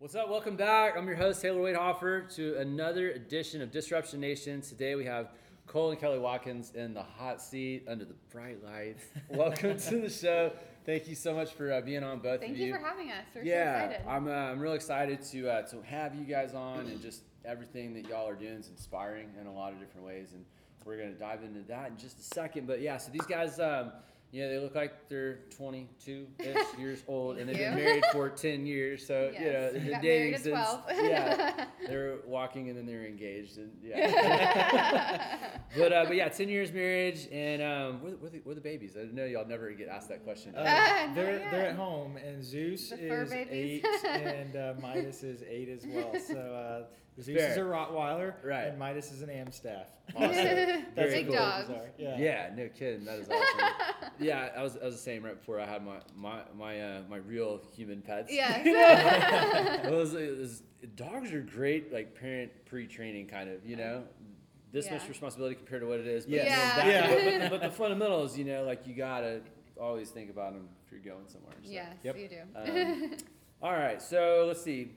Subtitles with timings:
[0.00, 0.30] What's up?
[0.30, 0.96] Welcome back.
[0.96, 4.62] I'm your host, Taylor Wade Hoffer, to another edition of Disruption Nation.
[4.62, 5.28] Today we have
[5.66, 9.04] Cole and Kelly Watkins in the hot seat under the bright lights.
[9.28, 10.52] Welcome to the show.
[10.86, 12.72] Thank you so much for uh, being on, both Thank of you.
[12.72, 12.80] Thank you.
[12.80, 13.26] for having us.
[13.34, 14.08] We're so yeah, excited.
[14.08, 17.92] I'm, uh, I'm real excited to, uh, to have you guys on and just everything
[17.92, 20.32] that y'all are doing is inspiring in a lot of different ways.
[20.32, 20.46] And
[20.86, 22.66] we're going to dive into that in just a second.
[22.66, 23.92] But yeah, so these guys, um,
[24.32, 28.28] you know, they look like they're 22 ish years old and they've been married for
[28.28, 29.04] 10 years.
[29.06, 29.72] So, you know, Yes.
[29.72, 30.46] they've been dating since.
[30.54, 30.82] 12.
[31.04, 33.58] yeah, they're walking and then they're engaged.
[33.58, 35.48] And yeah.
[35.76, 37.26] but, uh, but yeah, 10 years marriage.
[37.32, 38.96] And um, we're, the- we're, the, we're the babies.
[38.96, 40.54] I know y'all never get asked that question.
[40.54, 40.64] Uh,
[41.14, 41.50] they're yet.
[41.50, 46.12] they're at home, and Zeus The is eight, and uh, Midas is eight as well.
[46.20, 46.84] So
[47.20, 48.64] Zeus is a Rottweiler, Right.
[48.68, 49.86] and Midas is an Amstaff.
[50.16, 50.32] Awesome.
[50.32, 51.36] That's Very Big cool.
[51.36, 51.70] what dogs.
[51.96, 52.18] Yeah.
[52.18, 53.04] Yeah, no kidding.
[53.04, 54.10] That is awesome.
[54.20, 57.18] yeah, I was, I was saying right before I had my my my uh, my
[57.18, 58.32] real human pets.
[58.32, 58.64] yes.
[59.86, 60.62] It was- it was-
[60.96, 63.64] dogs are great, like parent pre-training kind of.
[63.64, 64.02] You know,
[64.72, 66.24] this much responsibility compared to what it is.
[66.24, 66.76] But, Yes.
[66.76, 67.16] you know, Yeah.
[67.38, 67.48] Yeah.
[67.48, 69.42] But, but the fundamentals, you know, like you gotta
[69.80, 71.54] always think about them if you're going somewhere.
[71.62, 71.70] so.
[71.70, 72.16] yes, Yep.
[72.18, 72.40] you do.
[72.56, 73.16] Um,
[73.62, 74.92] all right, so let's see.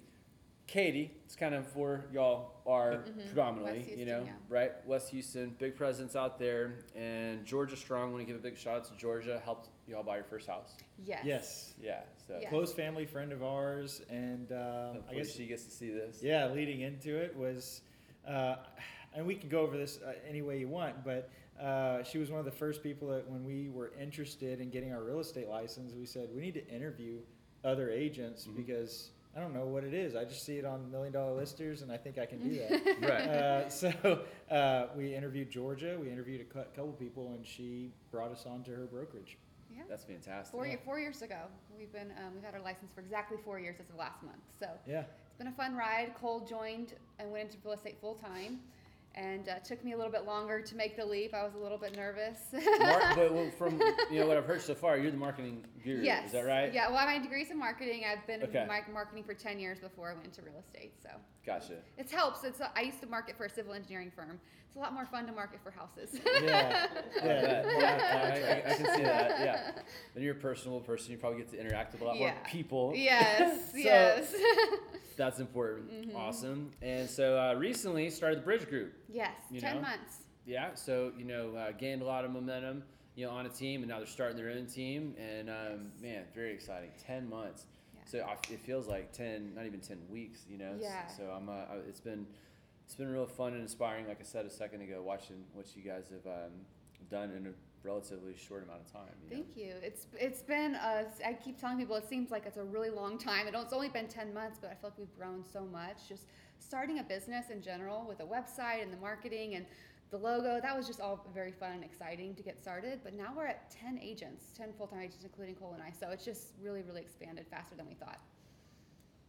[0.67, 3.25] Katy, it's kind of where y'all are Mhm.
[3.27, 4.31] predominantly, West you know, yeah.
[4.49, 4.87] right?
[4.87, 8.11] West Houston, big presence out there, and Georgia Strong.
[8.13, 9.39] Want to give a big shout out to Georgia.
[9.43, 10.75] Helped y'all buy your first house.
[11.05, 11.23] yes.
[11.25, 11.73] Yes.
[11.81, 12.49] Yeah, so Yeah.
[12.49, 16.23] Close family friend of ours, and um, I guess she gets to see this.
[16.23, 17.81] yeah, leading into it was,
[18.25, 18.55] uh,
[19.13, 22.31] and we can go over this uh, any way you want, but uh, she was
[22.31, 25.49] one of the first people that when we were interested in getting our real estate
[25.49, 27.19] license, we said we need to interview
[27.63, 28.55] other agents Mhm.
[28.55, 30.15] because I don't know what it is.
[30.15, 32.97] I just see it on million dollar listers, and I think I can do that.
[33.01, 33.27] Right.
[33.27, 35.97] uh, so uh, we interviewed Georgia.
[35.99, 39.37] We interviewed a couple people, and she brought us on to her brokerage.
[39.75, 39.81] Yeah.
[39.89, 40.51] That's fantastic.
[40.51, 40.75] Four, Yeah.
[40.85, 41.39] four years ago,
[41.75, 44.37] we've been um, we've had our license for exactly four years as of last month.
[44.59, 46.13] So Yeah, it's been a fun ride.
[46.21, 48.59] Cole joined and went into real estate full time,
[49.15, 51.33] and uh, took me a little bit longer to make the leap.
[51.33, 52.39] I was a little bit nervous.
[52.51, 53.79] Mar- but well, from
[54.11, 56.01] you know what I've heard so far, you're the marketing guru.
[56.03, 56.27] yes.
[56.27, 56.73] Is that right?
[56.73, 56.89] Yeah.
[56.89, 58.03] Well, my degree's in marketing.
[58.09, 58.61] I've been Okay.
[58.87, 60.93] in marketing for ten years before I went into real estate.
[61.01, 61.09] So
[61.45, 61.75] Gotcha.
[61.97, 62.43] it helps.
[62.43, 64.39] It's a, I used to market for a civil engineering firm.
[64.67, 66.09] It's a lot more fun to market for houses.
[66.25, 66.87] yeah,
[67.23, 67.61] yeah.
[67.63, 69.29] more Yeah, I- I, I can see that.
[69.39, 69.71] Yeah.
[70.15, 71.11] Then you're a personable person.
[71.11, 72.37] You probably get to interact with a lot more Yeah.
[72.47, 72.93] people.
[72.95, 73.59] yes.
[73.71, 74.33] So- yes.
[75.15, 75.91] That's important.
[76.09, 76.15] Mhm.
[76.15, 76.71] Awesome.
[76.81, 78.93] And so uh, recently started the Bridge Group.
[79.13, 79.31] Yes.
[79.51, 79.81] You ten know?
[79.83, 80.23] months.
[80.45, 80.73] Yeah.
[80.73, 82.83] So you know uh, gained a lot of momentum.
[83.15, 85.15] You know on a team, and now they're starting their own team.
[85.17, 86.01] And um, Yes.
[86.01, 86.89] man, very exciting.
[87.05, 87.65] Ten months.
[87.93, 88.01] Yeah.
[88.05, 90.45] So I, it feels like ten, not even ten weeks.
[90.49, 90.75] You know.
[90.79, 91.07] Yeah.
[91.07, 91.47] So I'm.
[91.47, 92.25] Uh, it's been,
[92.85, 94.07] it's been real fun and inspiring.
[94.07, 96.51] Like I said a second ago, watching what you guys have um,
[97.09, 97.51] done in a
[97.83, 99.13] relatively short amount of time.
[99.23, 99.43] You know?
[99.43, 99.73] Thank you.
[99.81, 103.17] It's it's been uh, I keep telling people it seems like it's a really long
[103.17, 103.45] time.
[103.47, 106.07] It's only been ten months, but I feel like we've grown so much.
[106.09, 106.23] Just
[106.63, 109.65] starting a business in general with a website and the marketing and
[110.11, 112.99] the logo that was just all very fun and exciting to get started.
[113.03, 115.91] But now we're at ten agents, ten full time agents, including Cole and I.
[115.91, 118.19] So it's just really really expanded faster than we thought.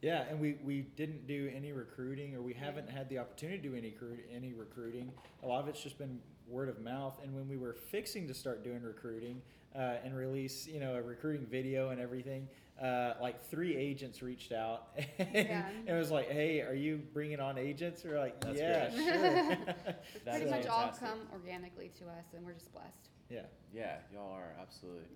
[0.03, 3.69] Yeah, and we, we didn't do any recruiting, or we haven't had the opportunity to
[3.71, 5.11] do any recruit, any recruiting.
[5.43, 7.19] A lot of it's just been word of mouth.
[7.23, 9.41] And when we were fixing to start doing recruiting
[9.75, 12.47] uh, and release, you know, a recruiting video and everything,
[12.83, 15.69] uh, like three agents reached out and, Yeah.
[15.69, 19.05] and it was like, "Hey, are you bringing on agents?" We're like, That's "Yeah, great.
[19.05, 19.15] sure."
[20.15, 21.09] It's That pretty is much all fantastic.
[21.09, 23.09] come organically to us, and we're just blessed.
[23.31, 23.43] yeah.
[23.73, 25.09] Yeah, y'all are absolutely.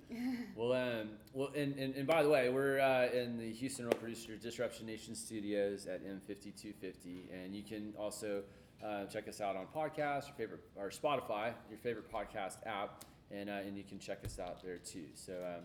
[0.57, 3.95] well, um, well, and, and, and by the way, we're uh, in the Houston Real
[3.95, 8.43] Producer Disruption Nation Studios at M5250, and you can also
[8.85, 13.49] uh, check us out on podcast, your favorite or Spotify, your favorite podcast app, and
[13.49, 15.05] uh, and you can check us out there too.
[15.15, 15.65] So um,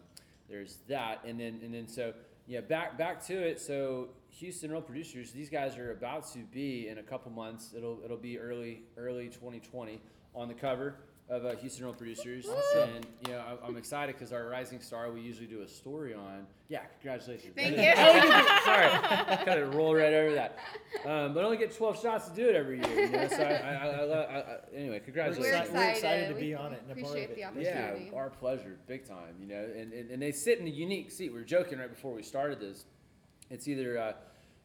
[0.49, 2.13] there's that, and then and then so
[2.47, 3.59] yeah, back back to it.
[3.59, 7.73] So Houston Real Producers, these guys are about to be in a couple months.
[7.75, 10.01] It'll it'll be early early 2020
[10.35, 10.95] on the cover
[11.33, 12.89] of uh, Houston Real Producers, Awesome.
[12.95, 16.13] and you know I, I'm excited because our rising star we usually do a story
[16.13, 16.45] on.
[16.69, 17.53] Yeah, congratulations.
[17.55, 17.83] Thank you.
[17.83, 20.57] is- I sorry, kind of roll right over that.
[21.05, 23.05] Um, but I only get 12 shots to do it every year.
[23.05, 25.41] You know, so I, I, I, I, I, I anyway, congratulations.
[25.49, 27.55] We're excited, we're excited to We be on it and a part of appreciate it.
[27.55, 29.35] the Yeah, our pleasure, big time.
[29.41, 31.31] You know, and, and, and they sit in a unique seat.
[31.31, 32.85] We were joking right before we started this.
[33.49, 34.13] It's either uh,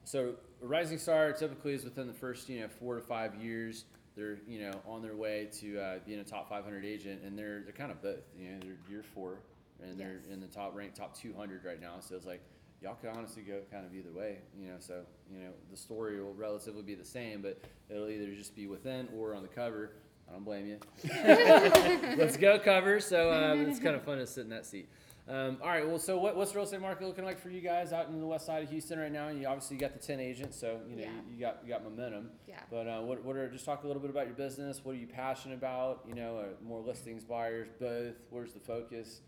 [0.04, 3.84] so a rising star typically is within the first you know four to five years.
[4.18, 7.60] They're you know on their way to uh, being a top 500 agent, and they're
[7.62, 8.18] they're kind of both.
[8.36, 9.38] You know, they're year four,
[9.80, 10.32] and they're Yes.
[10.32, 12.00] in the top rank, top 200 right now.
[12.00, 12.40] So it's like
[12.82, 14.38] y'all could honestly go kind of either way.
[14.60, 18.34] You know, so you know the story will relatively be the same, but it'll either
[18.34, 19.92] just be within or on the cover.
[20.28, 20.78] I don't blame you.
[21.14, 23.00] Let's go cover.
[23.00, 24.88] So um, it's kind of fun to sit in that seat.
[25.28, 25.86] Um, all right.
[25.86, 28.18] Well, so what, what's the real estate market looking like for you guys out in
[28.18, 29.28] the west side of Houston right now?
[29.28, 31.10] And you obviously you got the ten agents, so you know Yeah.
[31.10, 32.30] you, you got you got momentum.
[32.46, 32.60] Yeah.
[32.70, 34.80] But uh, what what are just talk a little bit about your business?
[34.82, 36.04] What are you passionate about?
[36.08, 38.14] You know, uh, more listings, buyers, both.
[38.30, 39.20] Where's the focus?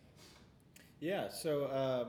[1.00, 2.04] Yeah, so uh,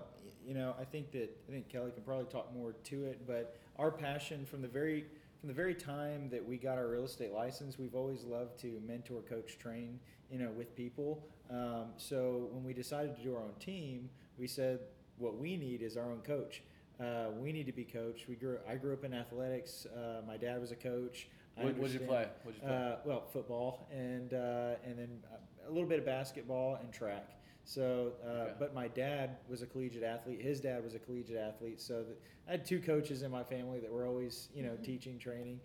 [0.45, 3.57] you know, I think that I think Kelly can probably talk more to it, but
[3.77, 5.05] our passion from the very
[5.41, 8.79] from the very time that we got our real estate license, we've always loved to
[8.85, 9.99] mentor, coach, train,
[10.29, 11.25] you know, with people.
[11.49, 14.07] Um, so when we decided to do our own team,
[14.38, 14.79] we said
[15.17, 16.61] what we need is our own coach.
[16.99, 18.29] Uh, we need to be coached.
[18.29, 18.59] We grew.
[18.69, 19.88] I grew up in athletics.
[19.88, 21.27] Uh, my dad was a coach.
[21.55, 22.27] What, what'd you play?
[22.43, 22.77] What'd you play?
[22.77, 25.09] uh, well, football and uh, and then
[25.67, 27.31] a little bit of basketball and track.
[27.63, 28.53] So, uh, Okay.
[28.59, 30.41] but my dad was a collegiate athlete.
[30.41, 31.79] His dad was a collegiate athlete.
[31.79, 32.17] So that
[32.47, 34.83] I had two coaches in my family that were always, you know, Mhm.
[34.83, 35.61] teaching, training,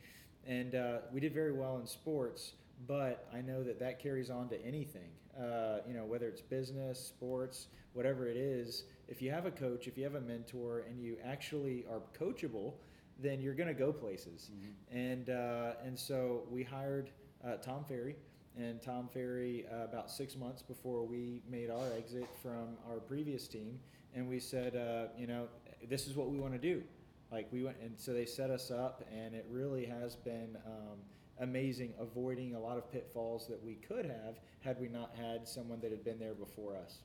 [0.47, 2.55] and uh, we did very well in sports.
[2.87, 5.11] But I know that that carries on to anything.
[5.37, 8.85] Uh, you know, whether it's business, sports, whatever it is.
[9.09, 12.75] If you have a coach, if you have a mentor, and you actually are coachable,
[13.19, 14.75] then you're going to go places Mhm.
[14.91, 17.11] and uh, and so we hired
[17.45, 18.17] uh, Tom Ferry,
[18.57, 23.47] and Tom Ferry uh, about six months before we made our exit from our previous
[23.47, 23.79] team,
[24.15, 25.49] and we said, uh, you know,
[25.89, 26.83] this is what we want to do.
[27.31, 30.99] Like we went, and so they set us up, and it really has been um,
[31.41, 35.81] amazing, avoiding a lot of pitfalls that we could have had we not had someone
[35.81, 37.01] that had been there before us.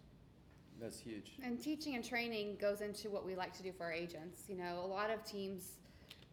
[0.79, 1.33] That's huge.
[1.43, 4.43] And teaching and training goes into what we like to do for our agents.
[4.47, 5.73] You know, a lot of teams,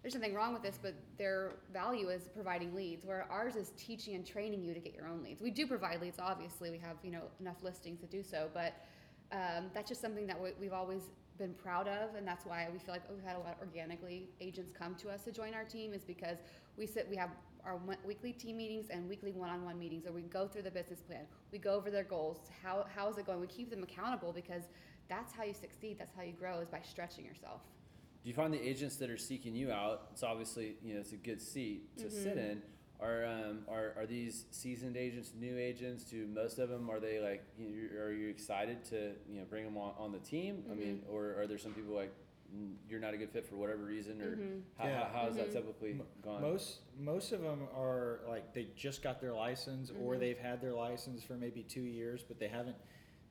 [0.03, 4.15] there's nothing wrong with this, but their value is providing leads, where ours is teaching
[4.15, 5.43] and training you to get your own leads.
[5.43, 8.75] We do provide leads, obviously, we have, you know, enough listings to do so, but
[9.33, 11.03] um, that's just something that we, we've always
[11.37, 14.29] been proud of, and that's why we feel like we've had a lot of organically
[14.41, 16.39] agents come to us to join our team, is because
[16.77, 17.31] we sit, we have
[17.65, 21.27] our weekly team meetings and weekly one-on-one meetings, where we go through the business plan,
[21.53, 24.63] we go over their goals, how, how is it going, we keep them accountable, because
[25.09, 27.63] that's how you succeed, that's how you grow, is by stretching yourself.
[28.29, 30.09] Do you find the agents that are seeking you out?
[30.13, 32.51] It's obviously you know it's a good seat to sit Mhm.
[32.51, 32.63] in.
[33.01, 36.05] Are um are, are these seasoned agents, new agents?
[36.05, 37.43] Do most of them are they like?
[37.59, 40.63] You, are you excited to you know bring them on, on the team?
[40.71, 42.13] I mean, or are there some people like
[42.55, 44.61] "Mm, you're not a good fit for whatever reason, or Mhm.
[44.77, 44.99] how, Yeah.
[45.05, 45.53] how, how has that Mhm.
[45.53, 46.43] typically gone?
[46.43, 50.21] Most most of them are like they just got their license or Mhm.
[50.21, 52.77] they've had their license for maybe two years, but they haven't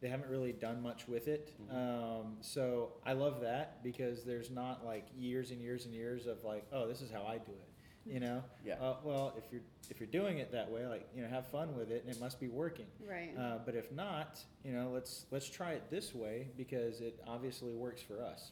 [0.01, 1.53] they haven't really done much with it.
[1.61, 1.73] Mhm.
[1.75, 6.43] Um, so I love that because there's not like years and years and years of
[6.43, 8.11] like, oh, this is how I do it.
[8.13, 8.43] You know?
[8.65, 8.75] Yeah.
[8.75, 11.75] Uh, well, if you're if you're doing it that way, like you know, have fun
[11.75, 12.85] with it, and it must be working.
[13.05, 13.33] Right.
[13.37, 17.73] Uh, but if not, you know, let's let's try it this way because it obviously
[17.73, 18.51] works for us.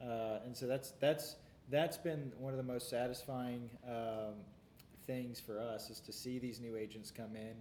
[0.00, 1.36] Uh, and so that's that's
[1.68, 4.34] that's been one of the most satisfying um,
[5.06, 7.54] things for us is to see these new agents come in.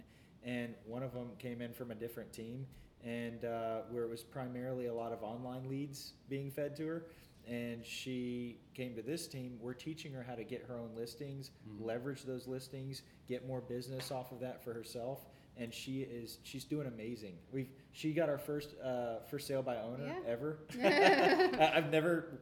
[0.43, 2.67] And one of them came in from a different team,
[3.05, 7.05] and uh, where it was primarily a lot of online leads being fed to her.
[7.47, 9.59] And she came to this team.
[9.61, 11.85] We're teaching her how to get her own listings, Mhm.
[11.85, 15.25] leverage those listings, get more business off of that for herself
[15.57, 17.37] and she is she's doing amazing.
[17.53, 20.19] We've she got our first uh, for sale by owner Yeah.
[20.29, 20.59] ever.
[20.83, 22.41] I- I've never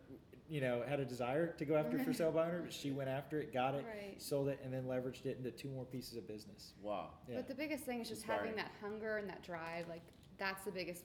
[0.49, 3.09] you know had a desire to go after for sale by owner, but she went
[3.09, 4.19] after it, got it, Right.
[4.21, 6.73] sold it, and then leveraged it into two more pieces of business.
[6.81, 7.11] Wow.
[7.29, 7.35] Yeah.
[7.35, 9.87] But the biggest thing is just having that hunger and that drive.
[9.89, 10.01] Like
[10.37, 11.03] that's the biggest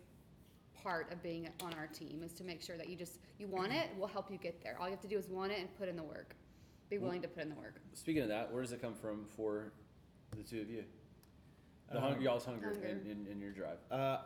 [0.82, 3.72] part of being on our team is to make sure that you just you want
[3.72, 3.88] it.
[3.96, 4.76] We'll help you get there.
[4.78, 6.34] All you have to do is want it and put in the work.
[6.88, 7.80] Be Well- willing to put in the work.
[7.94, 9.72] Speaking of that, where does it come from for
[10.36, 10.84] the two of you?
[11.90, 12.86] The Um, hunger, y'all's hunger, Hunger.
[12.86, 13.78] In, in, in your drive.
[13.90, 14.22] Uh,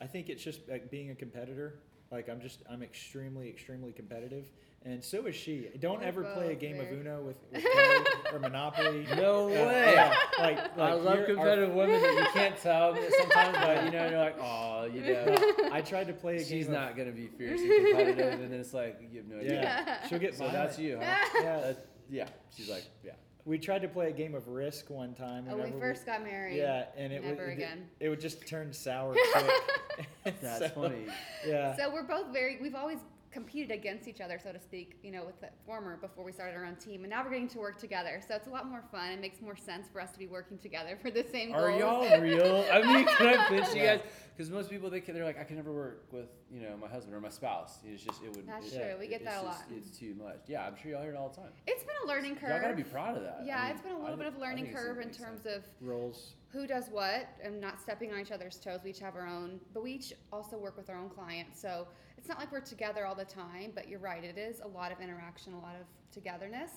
[0.00, 1.80] I think it's just like being a competitor.
[2.10, 4.52] Like I'm just I'm extremely extremely competitive,
[4.84, 5.68] and so is she.
[5.80, 9.06] Don't We're ever play a both game of Uno with, with Kelly or Monopoly.
[9.16, 9.92] No Uh, way.
[9.94, 13.90] yeah, like, I love you're- our- competitive women that you can't tell sometimes, but you
[13.90, 15.36] know, you're like, oh, you know,
[15.72, 16.46] I tried to play a game.
[16.48, 19.62] she's of- not gonna be fiercely competitive, and then it's like you have no idea.
[19.62, 21.16] Yeah, she'll get So that's you, huh?
[21.42, 22.26] Yeah, That- yeah.
[22.56, 23.12] She's like, yeah.
[23.46, 25.46] we tried to play a game of Risk one time.
[25.48, 26.56] Oh, when we whenever first got married.
[26.58, 27.68] Yeah, and it Never would it,
[28.00, 30.36] it would just turn sour quick.
[30.42, 31.06] That's So, funny.
[31.46, 31.74] Yeah.
[31.76, 32.58] So we're both very.
[32.60, 32.98] We've always
[33.34, 34.96] competed against each other, so to speak.
[35.02, 37.48] You know, with the former before we started our own team, and now we're getting
[37.48, 38.22] to work together.
[38.26, 39.10] So it's a lot more fun.
[39.10, 41.80] It makes more sense for us to be working together for the same Are goals.
[42.08, 42.64] y'all real?
[42.72, 44.00] I mean, can I pinch you guys?
[44.36, 46.88] Because most people they can, they're like, I can never work with you know my
[46.88, 47.78] husband or my spouse.
[47.84, 48.46] It's just it would.
[48.46, 48.94] That's it- true.
[49.00, 49.64] We get it's that a just- lot.
[49.76, 50.38] It's too much.
[50.46, 51.50] Yeah, I'm sure y'all hear it all the time.
[51.66, 52.50] It's been a learning curve.
[52.50, 53.38] Y'all gotta be proud of that.
[53.42, 55.24] I Yeah, mean, it's been a little bit of a I learning curve in amazing.
[55.24, 56.34] terms of Roles.
[56.54, 58.80] Who does what and not stepping on each other's toes.
[58.84, 61.60] We each have our own, but we each also work with our own clients.
[61.60, 64.22] So it's not like we're together all the time, but you're right.
[64.22, 66.70] It is a lot of interaction, a lot of togetherness.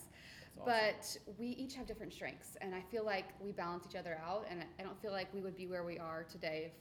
[0.60, 0.66] Awesome.
[0.66, 4.48] But we each have different strengths, and I feel like we balance each other out.
[4.50, 6.72] And I don't feel like we would be where we are today if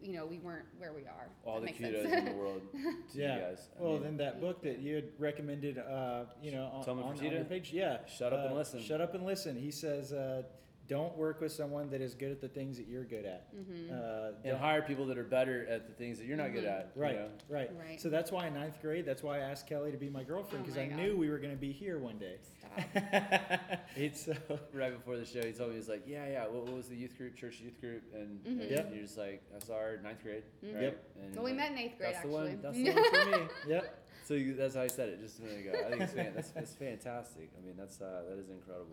[0.00, 1.28] you know, we weren't where we are.
[1.44, 2.14] All the kudos sense.
[2.14, 3.34] in the world to yeah.
[3.34, 3.68] you guys.
[3.78, 7.02] I well, mean, then that book that you had recommended, uh, you know, on, Toma
[7.02, 7.98] on, on your page, yeah.
[8.06, 8.82] Shut Up and uh, Listen.
[8.82, 9.56] Shut up and listen.
[9.56, 10.42] He says, uh,
[10.88, 13.54] don't work with someone that is good at the things that you're good at.
[13.54, 13.90] Mhm.
[13.90, 16.78] Uh, and hire people that are better at the things that you're not good Mhm.
[16.80, 16.92] at.
[16.94, 17.28] you Right, know?
[17.48, 18.00] right, Right.
[18.00, 20.62] So that's why in ninth grade, that's why I asked Kelly to be my girlfriend
[20.62, 20.96] Oh because my I God.
[20.98, 22.36] knew we were going to be here one day.
[22.58, 22.80] Stop.
[23.96, 24.34] It's so
[24.74, 25.42] right before the show.
[25.42, 26.46] He told me he's like, yeah, yeah.
[26.46, 28.02] What, what was the youth group, church youth group?
[28.14, 28.70] And, and Mhm.
[28.70, 28.90] Yep.
[28.92, 30.74] you're just like, that's our ninth grade, Mhm.
[30.74, 30.82] right?
[30.82, 31.04] Yep.
[31.22, 32.60] And Well, we he's met in eighth grade That's the one.
[32.62, 33.48] That's the one for me.
[33.68, 34.02] yep.
[34.24, 35.78] So you, that's how I said it just a minute ago.
[35.86, 37.48] I think it's fan, that's, that's fantastic.
[37.56, 38.90] I mean, that's uh, that is incredible.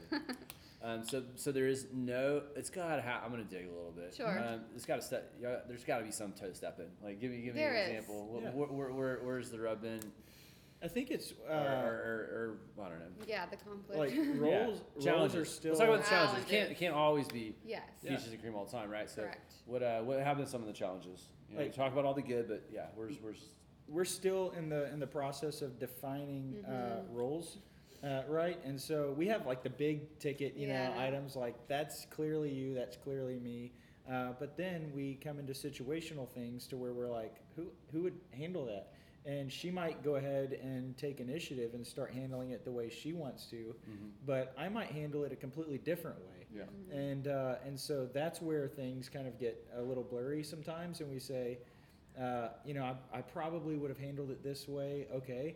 [0.83, 2.41] Um, so so there is no.
[2.57, 3.23] It's got to have.
[3.23, 4.13] I'm gonna dig a little bit.
[4.15, 4.27] Sure.
[4.37, 5.33] Um, it's got to step.
[5.41, 6.87] Yeah, there's got to be some toe stepping.
[7.01, 7.87] Like give me give me There an is.
[7.99, 8.37] example.
[8.37, 8.49] Wh- Yeah.
[8.51, 10.01] Where, where, where, where's the rub in?
[10.83, 13.05] I think it's Or, uh, or, or, or I don't know.
[13.25, 13.97] yeah, the conflict.
[13.97, 14.23] like Yeah.
[14.37, 14.81] roles.
[14.95, 15.37] Roles Challenges.
[15.37, 15.69] are still.
[15.71, 16.43] Let's talk about the challenges.
[16.43, 17.81] It can't it can't always be yes.
[18.01, 18.17] Yeah.
[18.17, 19.09] peaches and cream all the time, right?
[19.09, 19.53] So Correct.
[19.65, 21.29] what uh what have been some of the challenges?
[21.49, 23.41] You know, Like- you talk about all the good, but yeah, where's where's
[23.87, 27.03] we're still in the in the process of defining uh, Mhm.
[27.13, 27.59] roles,
[28.03, 28.59] uh, right?
[28.65, 32.73] And so we have like the big ticket, you know, items like that's clearly you,
[32.73, 33.71] that's clearly me.
[34.11, 38.19] Uh, but then we come into situational things to where we're like, who who would
[38.31, 38.91] handle that?
[39.25, 43.13] And she might go ahead and take initiative and start handling it the way she
[43.13, 44.07] wants to, mm-hmm.
[44.25, 46.45] but I might handle it a completely different way.
[46.53, 46.63] yeah.
[46.63, 46.97] Mhm.
[47.11, 51.09] And uh, and so that's where things kind of get a little blurry sometimes, and
[51.09, 51.59] we say,
[52.19, 55.07] uh, you know, I, I probably would have handled it this way.
[55.15, 55.55] Okay,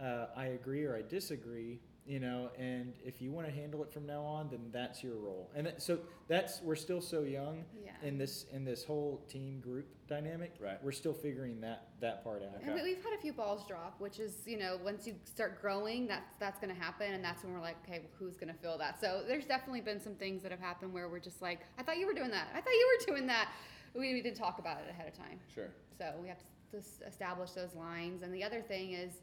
[0.00, 1.80] uh, I agree or I disagree.
[2.06, 5.14] You know, and if you want to handle it from now on, then that's your
[5.14, 5.50] role.
[5.56, 7.92] And that, so that's we're still so young Yeah.
[8.02, 10.52] in this in this whole team group dynamic.
[10.60, 10.76] Right.
[10.84, 12.56] We're still figuring that that part out.
[12.56, 12.66] Okay.
[12.66, 15.62] And we- we've had a few balls drop, which is, you know, once you start
[15.62, 18.60] growing, that's that's going to happen, and that's when we're like, okay, who's going to
[18.60, 19.00] fill that?
[19.00, 21.96] So there's definitely been some things that have happened where we're just like, I thought
[21.96, 22.48] you were doing that.
[22.54, 23.48] I thought you were doing that.
[23.94, 25.70] We, we did talk about it ahead of time, Sure.
[25.96, 26.40] so we have
[26.72, 28.22] to establish those lines.
[28.22, 29.22] And the other thing is,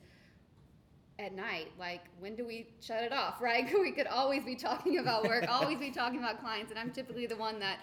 [1.19, 3.35] at night, like when do we shut it off?
[3.41, 3.65] Right?
[3.79, 7.25] we could always be talking about work, always be talking about clients, and I'm typically
[7.27, 7.79] the one that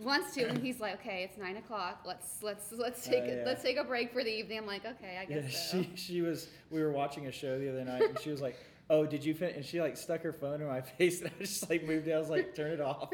[0.00, 3.42] wants to and he's like okay it's nine o'clock let's let's let's Oh, take yeah.
[3.44, 5.90] let's take a break for the evening i'm like okay i Yeah, guess so she
[5.94, 6.48] she was.
[6.70, 8.56] We were watching a show the other night, and she was like,
[8.88, 11.42] "Oh, did you finish?" And she like stuck her phone in my face, and I
[11.42, 12.12] just like moved it.
[12.12, 13.10] I was like, "Turn it off.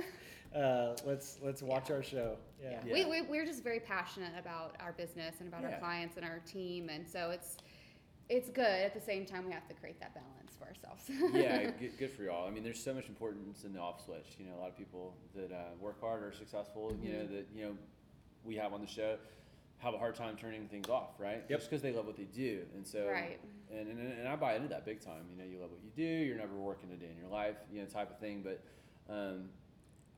[0.54, 2.70] Uh, let's let's watch our show." Yeah.
[2.70, 2.80] Yeah.
[2.86, 3.08] Yeah.
[3.08, 5.72] We, we, we're just very passionate about our business and about Yeah.
[5.74, 7.56] our clients and our team, and so it's
[8.30, 8.64] it's good.
[8.64, 11.10] At the same time, we have to create that balance for ourselves.
[11.34, 12.46] yeah, good, good for y'all.
[12.46, 14.36] I mean, there's so much importance in the off switch.
[14.38, 16.96] You know, a lot of people that uh, work hard are successful.
[17.02, 17.30] You know, Mhm.
[17.32, 17.76] that you know
[18.44, 19.16] we have on the show
[19.78, 21.42] have a hard time turning things off, right?
[21.48, 21.58] Yep.
[21.58, 23.38] Just because they love what they do, and so Right.
[23.72, 25.24] And, and and I buy into that big time.
[25.30, 26.02] You know, you love what you do.
[26.02, 27.56] You're never working a day in your life.
[27.72, 28.42] You know, type of thing.
[28.42, 28.62] But
[29.12, 29.48] um,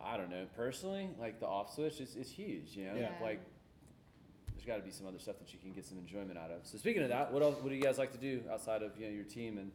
[0.00, 2.76] I don't know personally, like the off switch is, is huge.
[2.76, 3.12] You know, Yeah.
[3.22, 3.40] like
[4.64, 6.58] there's got to be some other stuff that you can get some enjoyment out of.
[6.64, 7.56] So speaking of that, what else?
[7.60, 9.70] What do you guys like to do outside of you know your team and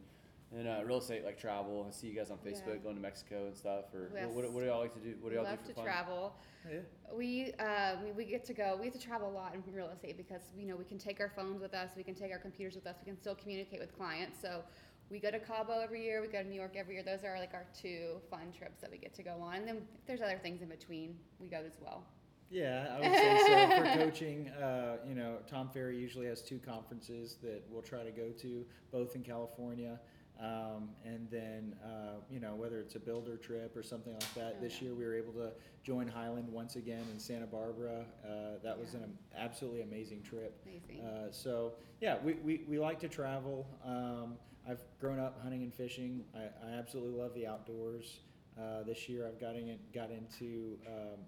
[0.56, 1.84] and uh, real estate, like travel?
[1.86, 2.76] I see you guys on Facebook Yeah.
[2.82, 3.92] going to Mexico and stuff.
[3.94, 4.28] Or Yes.
[4.32, 5.14] what, what do y'all like to do?
[5.20, 5.84] What do y'all love do for to fun?
[5.84, 6.32] travel.
[6.70, 6.78] Yeah.
[7.14, 8.76] We, uh, we we get to go.
[8.80, 11.20] We have to travel a lot in real estate because you know we can take
[11.20, 13.80] our phones with us, we can take our computers with us, we can still communicate
[13.80, 14.40] with clients.
[14.40, 14.62] So
[15.10, 16.20] we go to Cabo every year.
[16.20, 17.02] We go to New York every year.
[17.02, 19.56] Those are like our two fun trips that we get to go on.
[19.56, 22.04] And then there's other things in between, we go as well.
[22.50, 23.76] Yeah, I would say so.
[23.76, 28.10] For coaching, uh, you know, Tom Ferry usually has two conferences that we'll try to
[28.10, 30.00] go to, both in California.
[30.40, 34.56] Um, and then, uh, you know, whether it's a builder trip or something like that.
[34.58, 34.88] Oh, this yeah.
[34.88, 35.50] year we were able to
[35.82, 38.04] join Highland once again in Santa Barbara.
[38.24, 40.56] Uh, that was an absolutely amazing trip.
[40.64, 41.04] Amazing.
[41.04, 43.66] Uh, so yeah, we, we, we like to travel.
[43.84, 44.36] Um,
[44.68, 46.24] I've grown up hunting and fishing.
[46.36, 48.20] I, I absolutely love the outdoors.
[48.56, 51.18] Uh, this year I've gotten, got into um,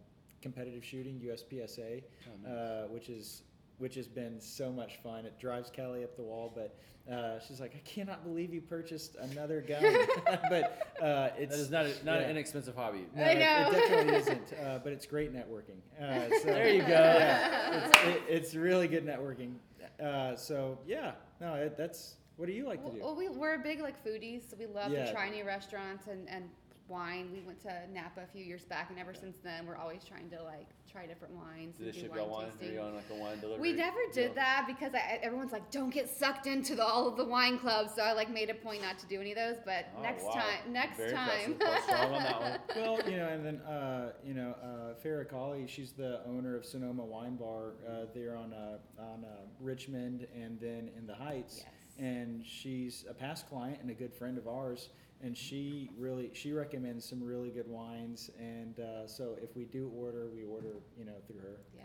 [0.42, 2.52] competitive shooting, USPSA, Oh, nice.
[2.52, 3.42] uh, which is
[3.78, 5.24] which has been so much fun.
[5.24, 6.76] It drives Kelly up the wall, but
[7.10, 9.82] uh, she's like, I cannot believe you purchased another gun.
[10.50, 12.24] but uh, it's that is not a, not yeah.
[12.26, 13.06] an inexpensive hobby.
[13.14, 13.70] no, I it- know.
[13.70, 15.78] It, definitely isn't, uh, but it's great networking.
[15.98, 16.88] Uh, so, There you go.
[16.88, 19.54] Yeah, it's, it, it's really good networking.
[20.02, 23.00] Uh, so yeah, no, it, that's what do you like to do?
[23.02, 25.04] Well, we, we're big like foodies, so we love Yeah.
[25.06, 26.48] to try new restaurants and, and
[26.90, 27.30] wine.
[27.32, 30.28] We went to Napa a few years back, and ever since then, we're always trying
[30.30, 32.46] to like try different wines Do and they do ship wine wine?
[32.50, 32.74] Tasting.
[32.74, 33.60] you on like a wine delivery?
[33.62, 34.24] We never deal?
[34.26, 37.58] did that because I, everyone's like, don't get sucked into the, all of the wine
[37.60, 37.94] clubs.
[37.94, 39.56] So I like made a point not to do any of those.
[39.64, 40.32] But Oh, next wow.
[40.32, 41.52] time, next Very time.
[41.52, 41.88] impressive.
[41.90, 42.58] Well, on that one.
[42.76, 46.64] well, you know, and then uh, you know, uh, Farrah Colley, she's the owner of
[46.66, 49.28] Sonoma Wine Bar uh, there on uh, on uh,
[49.60, 51.58] Richmond and then in the Heights.
[51.64, 51.66] yes.
[51.98, 54.88] and she's a past client and a good friend of ours.
[55.22, 59.92] And she really she recommends some really good wines, and uh, so if we do
[59.94, 61.60] order, we order you know through her.
[61.76, 61.82] Yeah,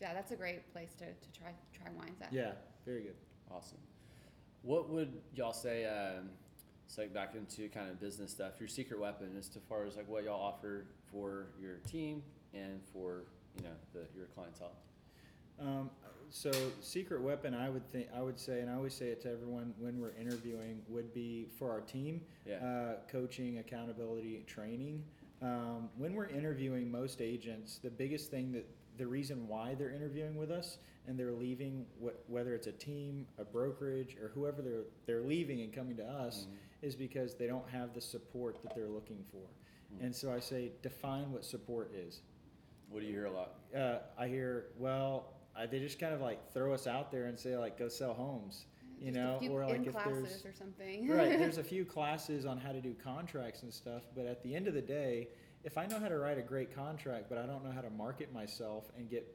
[0.00, 2.32] yeah, that's a great place to, to try try wines at.
[2.32, 2.52] Yeah,
[2.86, 3.16] very good.
[3.50, 3.78] Awesome.
[4.62, 6.30] What would y'all say, um,
[6.86, 9.96] so like back into kind of business stuff, your secret weapon as to far as
[9.96, 12.22] like what y'all offer for your team
[12.54, 13.24] and for,
[13.56, 14.72] you know, the, your clientele?
[15.60, 15.90] Um,
[16.30, 16.50] so
[16.80, 19.72] secret weapon, I would think, I would say, and I always say it to everyone
[19.78, 22.56] when we're interviewing, would be for our team, Yeah.
[22.64, 25.04] uh, coaching, accountability, training.
[25.40, 28.66] Um, when we're interviewing most agents, the biggest thing that
[28.98, 33.26] the reason why they're interviewing with us and they're leaving, wh- whether it's a team,
[33.38, 36.56] a brokerage, or whoever they're they're leaving and coming to us, Mhm.
[36.86, 39.48] is because they don't have the support that they're looking for.
[39.94, 40.02] Mhm.
[40.06, 42.20] And so I say, define what support is
[42.90, 43.54] What do you hear a lot?
[43.74, 47.38] uh, I hear, well, I, they just kind of like throw us out there and
[47.38, 48.66] say like, go sell homes,
[48.98, 51.08] you Just a know, few or like in if classes there's or something.
[51.08, 54.54] right, there's a few classes on how to do contracts and stuff, but at the
[54.54, 55.28] end of the day,
[55.64, 57.90] if I know how to write a great contract, but I don't know how to
[57.90, 59.26] market myself and get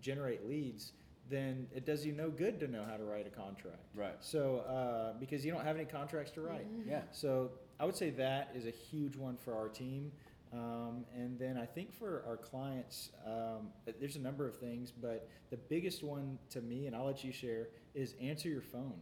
[0.00, 0.92] generate leads,
[1.30, 3.86] then it does you no good to know how to write a contract.
[3.94, 4.16] Right.
[4.20, 6.66] So uh, because you don't have any contracts to write.
[6.66, 6.88] Mhm.
[6.88, 7.02] Yeah.
[7.12, 10.10] So I would say that is a huge one for our team.
[10.52, 13.68] Um, and then I think for our clients, um,
[14.00, 17.32] there's a number of things, but the biggest one to me, and I'll let you
[17.32, 18.94] share, is answer your phone.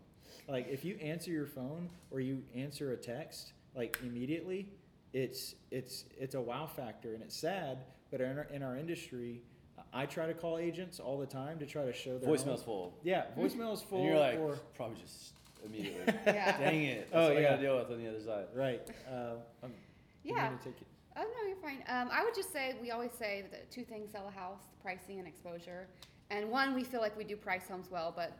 [0.48, 4.68] Like if you answer your phone or you answer a text like immediately,
[5.12, 7.78] it's it's it's a wow factor, and it's sad.
[8.12, 9.42] But in our, in our industry,
[9.92, 12.90] I try to call agents all the time to try to show their Voicemail's home-
[12.92, 12.98] full.
[13.02, 13.98] Yeah, voicemail's full.
[14.00, 15.32] And you're like, or probably just
[15.64, 16.14] immediately.
[16.26, 16.58] Yeah.
[16.58, 17.08] Dang it.
[17.10, 17.50] That's Oh, what I yeah.
[17.50, 18.46] gotta deal with on the other side.
[18.54, 18.80] right.
[19.10, 19.72] Uh, I'm, I'm
[20.24, 20.50] Yeah.
[21.16, 21.82] Oh no, you're fine.
[21.88, 25.18] Um, I would just say we always say that two things sell a house: pricing
[25.18, 25.88] and exposure.
[26.30, 28.38] And one, we feel like we do price homes well, but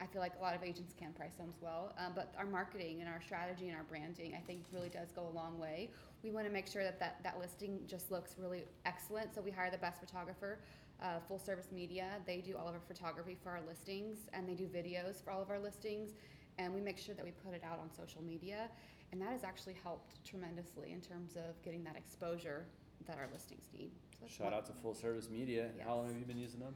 [0.00, 1.94] I feel like a lot of agents can price homes well.
[1.98, 5.26] Um, but our marketing and our strategy and our branding, I think, really does go
[5.26, 5.88] a long way.
[6.22, 9.34] We want to make sure that, that that listing just looks really excellent.
[9.34, 10.58] So we hire the best photographer,
[11.02, 12.08] uh, Full Service Media.
[12.26, 15.40] They do all of our photography for our listings, and they do videos for all
[15.40, 16.10] of our listings.
[16.58, 18.68] And we make sure that we put it out on social media
[19.14, 22.66] and that has actually helped tremendously in terms of getting that exposure
[23.06, 23.92] that our listings need.
[24.10, 25.70] So that's Shout one- out to Full Service Media.
[25.84, 26.74] How long have you been using them?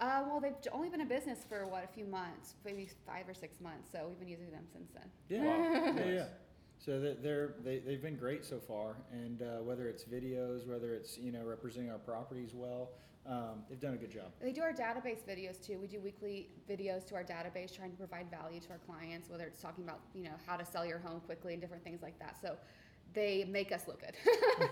[0.00, 3.34] Uh, well, they've only been in business for what a few months, maybe five or
[3.34, 3.88] six months.
[3.92, 5.08] So we've been using them since then.
[5.28, 5.94] Yeah, Wow.
[5.96, 6.24] yeah, yeah.
[6.78, 10.92] So they're, they're they, they've been great so far, and uh, whether it's videos, whether
[10.92, 12.90] it's you know representing our properties well,
[13.28, 14.26] um, they've done a good job.
[14.40, 15.78] They do our database videos too.
[15.80, 19.44] We do weekly videos to our database, trying to provide value to our clients, whether
[19.44, 22.18] it's talking about you know how to sell your home quickly and different things like
[22.18, 22.36] that.
[22.40, 22.56] So
[23.14, 24.14] they make us look good.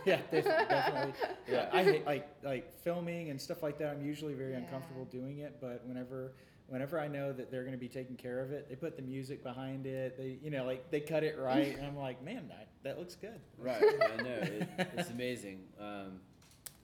[0.04, 1.14] yeah, def- definitely.
[1.50, 1.68] Yeah.
[1.72, 3.88] I hate like like filming and stuff like that.
[3.90, 4.58] I'm usually very Yeah.
[4.58, 6.32] uncomfortable doing it, but whenever
[6.68, 9.02] whenever I know that they're going to be taking care of it, they put the
[9.02, 10.16] music behind it.
[10.16, 13.14] They you know like they cut it right, and I'm like, man, that, that looks
[13.16, 13.40] good.
[13.58, 13.82] Right.
[14.18, 14.38] I know.
[14.42, 15.60] It, it's amazing.
[15.80, 16.20] Um,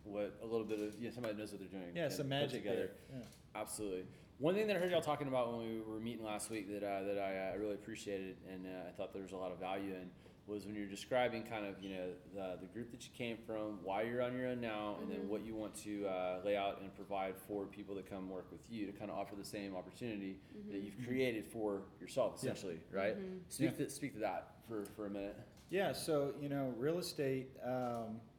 [0.04, 1.94] what a little bit of yeah, somebody knows what they're doing.
[1.94, 2.90] Yeah, some magic together.
[3.10, 3.18] there.
[3.20, 3.60] Yeah.
[3.60, 4.04] Absolutely.
[4.38, 6.82] One thing that I heard y'all talking about when we were meeting last week that
[6.86, 9.58] uh, that I uh, really appreciated and uh, I thought there was a lot of
[9.58, 10.10] value in
[10.46, 13.78] was when you're describing kind of you know the, the group that you came from,
[13.84, 15.26] why you're on your own now, and then Mhm.
[15.28, 18.62] what you want to uh, lay out and provide for people that come work with
[18.70, 20.38] you to kind of offer the same opportunity
[20.70, 20.84] that Mhm.
[20.86, 22.50] you've created for yourself, Yeah.
[22.50, 23.16] essentially, right?
[23.16, 23.40] Mhm.
[23.48, 23.84] Speak Yeah.
[23.84, 25.36] to speak to that for, for a minute.
[25.68, 27.50] Yeah, so you know, real estate.
[27.62, 28.29] Um, the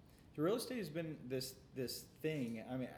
[0.41, 2.63] real estate has been this this thing.
[2.71, 2.89] I mean,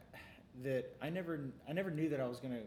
[0.64, 2.62] that I never I never knew that I was gonna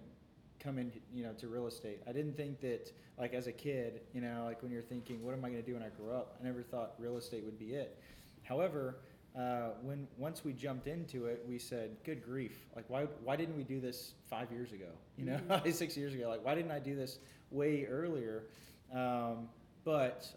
[0.60, 2.00] come in, you know, to real estate.
[2.08, 5.34] I didn't think that like as a kid, you know, like when you're thinking, what
[5.34, 6.36] am I gonna do when I grow up?
[6.40, 7.98] I never thought real estate would be it.
[8.42, 8.96] However,
[9.36, 12.66] uh, when once we jumped into it, we said, "Good grief!
[12.74, 14.88] Like, why why didn't we do this five years ago?
[15.18, 15.72] You know, Mhm.
[15.82, 16.28] six years ago?
[16.28, 17.18] Like, why didn't I do this
[17.50, 18.44] way earlier?"
[18.92, 19.48] Um,
[19.84, 20.32] but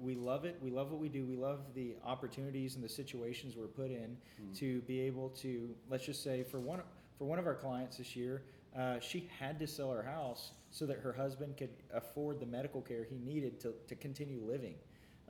[0.00, 0.58] we love it.
[0.62, 1.24] We love what we do.
[1.26, 4.54] We love the opportunities and the situations we're put in Mm.
[4.58, 5.74] to be able to.
[5.88, 6.82] Let's just say for one
[7.18, 8.42] for one of our clients this year,
[8.76, 12.82] uh, she had to sell her house so that her husband could afford the medical
[12.82, 14.74] care he needed to, to continue living.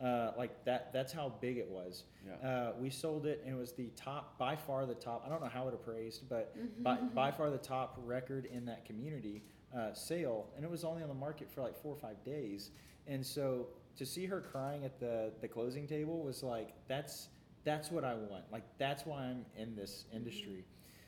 [0.02, 0.92] Uh, like that.
[0.92, 2.04] That's how big it was.
[2.26, 2.46] Yeah.
[2.46, 5.22] Uh, we sold it, and it was the top, by far the top.
[5.24, 8.84] I don't know how it appraised, but by, by far the top record in that
[8.84, 9.42] community
[9.74, 12.72] uh, sale, and it was only on the market for like four or five days.
[13.06, 17.28] And so to see her crying at the the closing table was like that's
[17.64, 18.44] that's what I want.
[18.52, 20.64] Like that's why I'm in this industry.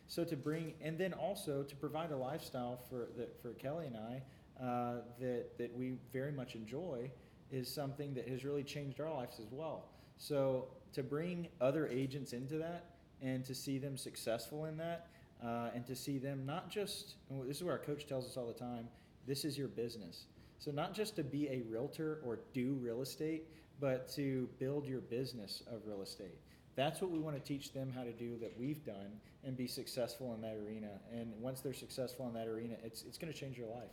[0.09, 3.97] So to bring and then also to provide a lifestyle for that for Kelly and
[3.97, 4.23] I
[4.63, 7.11] uh, that that we very much enjoy
[7.51, 9.91] is something that has really changed our lives as well.
[10.17, 12.85] So to bring other agents into that
[13.23, 15.09] and to see them successful in that
[15.45, 18.37] uh, and to see them not just and this is what our coach tells us
[18.37, 18.89] all the time
[19.27, 20.25] this is your business
[20.59, 23.45] So not just to be a realtor or do real estate,
[23.81, 26.39] but to build your business of real estate.
[26.75, 29.11] That's what we want to teach them how to do that we've done
[29.45, 30.91] and be successful in that arena.
[31.13, 33.91] And once they're successful in that arena, it's, it's going to change your life.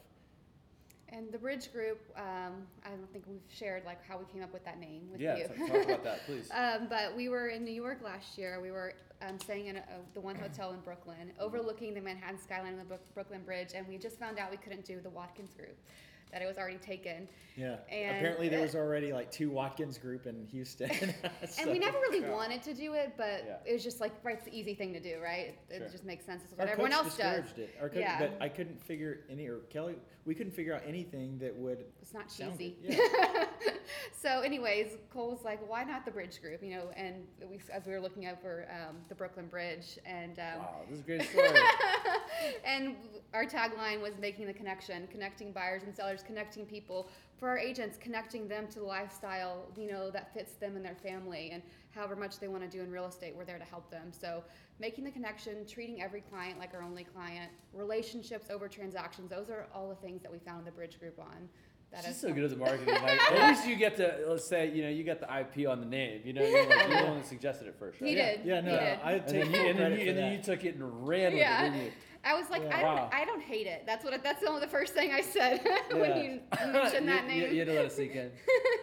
[1.10, 4.52] And the Bridge Group, um, I don't think we've shared like how we came up
[4.52, 5.48] with that name with Yeah, you.
[5.48, 6.50] t- talk about that, please.
[6.52, 8.60] Um, but we were in New York last year.
[8.60, 9.84] We were um, staying in a, a,
[10.16, 13.98] the one hotel in Brooklyn, overlooking the Manhattan skyline and the Brooklyn Bridge, and we
[13.98, 15.78] just found out we couldn't do the Watkins Group,
[16.36, 17.30] that it was already taken.
[17.56, 17.78] Yeah.
[17.90, 20.92] And- Apparently there was already like two Watkins group in Houston.
[21.58, 23.56] And we never really wanted to do it, but Yeah.
[23.66, 25.58] it was just like right, it's the easy thing to do, right?
[25.70, 25.88] It Sure.
[25.88, 26.44] just makes sense.
[26.44, 27.46] It's Our what everyone coach else does.
[27.58, 27.74] it.
[27.82, 28.20] Our coach, Yeah.
[28.20, 29.96] but I couldn't figure any, or Kelly,
[30.26, 32.76] we couldn't figure out anything that would It's not cheesy.
[32.84, 32.98] Yeah.
[34.12, 37.86] so, anyways, Cole was like, "Why not the Bridge Group?" You know, and we, as
[37.86, 41.22] we were looking over um, the Brooklyn Bridge, and um, Wow, this is a great
[41.30, 41.60] story.
[42.66, 42.96] and
[43.34, 47.98] our tagline was making the connection, connecting buyers and sellers, connecting people for our agents,
[48.00, 52.16] connecting them to the lifestyle, you know, that fits them and their family and however
[52.16, 54.12] much they want to do in real estate, we're there to help them.
[54.12, 54.44] So
[54.80, 59.68] making the connection, treating every client like our only client, relationships over transactions, those are
[59.74, 61.50] all the things that we found the Bridge Group on.
[61.92, 62.96] That She's has so good at the marketing.
[63.02, 65.80] Like, at least you get to let's say you know you got the IP on
[65.80, 66.22] the name.
[66.26, 68.10] You know, you're, like, you're the one that suggested it first, right?
[68.10, 68.46] He yeah, did.
[68.46, 69.00] Yeah, no, He did.
[69.04, 71.40] I And then, you, and, then you, and then you took it and ran with
[71.40, 71.66] Yeah.
[71.66, 71.92] it, didn't you?
[72.26, 72.76] I was like, Yeah.
[72.78, 73.10] I don't, Wow.
[73.14, 73.84] I don't hate it.
[73.86, 74.22] That's what.
[74.24, 75.62] That's the, only, the first thing I said
[75.92, 76.40] when you
[76.72, 77.54] mentioned that you, you- name.
[77.54, 78.32] You, had to let it sink in.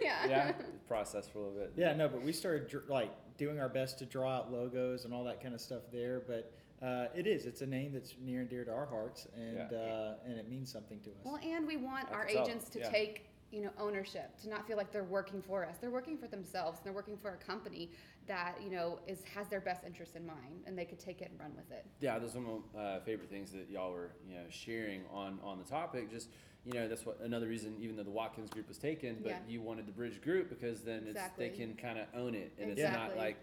[0.01, 0.25] yeah.
[0.27, 0.51] Yeah,
[0.87, 1.73] process for a little bit.
[1.75, 5.13] Yeah, no, but we started dr- like doing our best to draw out logos and
[5.13, 6.21] all that kind of stuff there.
[6.25, 6.53] But
[6.85, 9.77] uh, it is, it's a name that's near and dear to our hearts, and Yeah.
[9.77, 11.15] uh, and it means something to us.
[11.23, 12.89] Well, and we want I our can tell, agents to yeah.
[12.89, 15.75] take, you know, ownership, to not feel like they're working for us.
[15.79, 16.79] They're working for themselves.
[16.79, 17.91] And they're working for a company
[18.27, 21.29] that, you know, is has their best interest in mind, and they could take it
[21.29, 21.85] and run with it.
[21.99, 25.01] Yeah, those are one of my uh, favorite things that y'all were, you know, sharing
[25.11, 26.09] on on the topic.
[26.09, 26.29] Just,
[26.65, 29.37] you know, that's what another reason, even though the Watkins group was taken, but Yeah.
[29.47, 31.45] you wanted the Bridge group because then Exactly.
[31.45, 33.37] it's they can kind of own it, and it's not like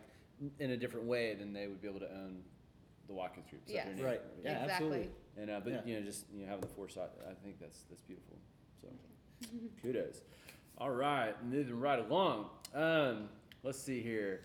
[0.58, 2.42] in a different way than they would be able to own
[3.06, 3.62] the Watkins group.
[3.68, 3.86] Is Yes.
[4.00, 4.20] Right.
[4.42, 4.72] Yeah, exactly.
[4.72, 5.10] absolutely.
[5.36, 5.80] And uh, but Yeah.
[5.84, 8.36] you know, just you know, having the foresight, I think that's that's beautiful.
[8.80, 8.88] So
[9.82, 10.22] kudos.
[10.78, 12.46] All right, moving right along.
[12.74, 13.28] Um,
[13.62, 14.42] let's see here.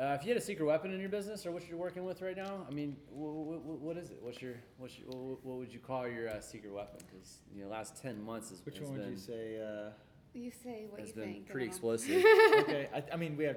[0.00, 2.22] Uh, if you had a secret weapon in your business or what you're working with
[2.22, 4.18] right now, I mean, what, what is it?
[4.22, 7.00] What's your what's your, what, what would you call your uh, secret weapon?
[7.10, 9.60] Because you know, last ten months has, Which has one would been you say?
[9.60, 9.90] Uh,
[10.34, 11.48] You say what has you been think.
[11.50, 12.24] pretty and explosive.
[12.60, 13.56] okay, I, I mean we have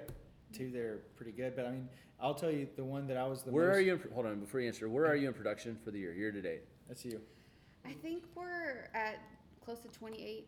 [0.52, 1.88] two that are pretty good, but I mean
[2.20, 3.78] I'll tell you the one that I was the most Where most.
[3.78, 3.94] are you?
[3.94, 6.32] In, hold on, before you answer, where are you in production for the year, year
[6.32, 6.62] to date?
[6.88, 7.22] That's you.
[7.86, 9.20] I think we're at
[9.72, 10.48] close to 28,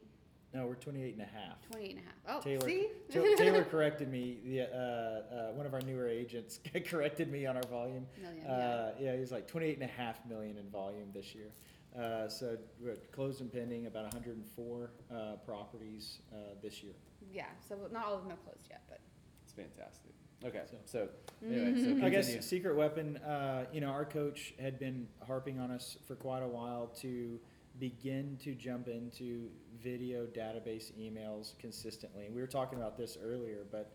[0.53, 1.65] No, we're 28 and a half.
[1.71, 2.37] 28 and a half.
[2.37, 2.87] Oh, Taylor, see?
[3.13, 4.39] Ta- Taylor corrected me.
[4.43, 6.59] The uh, uh, one of our newer agents
[6.89, 8.05] corrected me on our volume.
[8.21, 11.51] Million, Uh, yeah, he was like 28 and a half million in volume this year.
[11.97, 16.93] Uh, so we're closed and pending about 104 uh, properties uh, this year.
[17.31, 17.45] yeah.
[17.67, 18.99] So not all of them have closed yet, but
[19.43, 20.11] It's fantastic.
[20.43, 21.09] Okay, So- so
[21.45, 23.15] anyway, so I guess secret weapon.
[23.17, 27.39] Uh, you know, our coach had been harping on us for quite a while to
[27.83, 29.49] begin to jump into
[29.83, 32.29] video database emails consistently.
[32.33, 33.91] We were talking about this earlier, but